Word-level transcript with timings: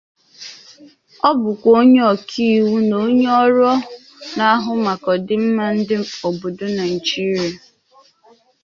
Ọ 1.27 1.29
bụkwa 1.41 1.69
onye 1.81 2.01
ọka 2.13 2.39
iwu 2.57 2.75
na 2.87 2.95
onye 3.05 3.27
ọrụ 3.43 3.69
na-ahụ 4.35 4.71
maka 4.85 5.07
ọdịmma 5.15 5.65
ndị 5.77 5.95
obodo 6.27 6.65
Naijiria. 6.75 7.45